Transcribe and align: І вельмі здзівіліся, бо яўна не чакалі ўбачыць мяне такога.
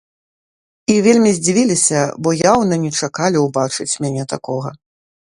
І 0.93 0.93
вельмі 1.07 1.31
здзівіліся, 1.39 1.99
бо 2.27 2.33
яўна 2.51 2.79
не 2.85 2.91
чакалі 3.01 3.37
ўбачыць 3.43 3.99
мяне 4.07 4.23
такога. 4.33 4.69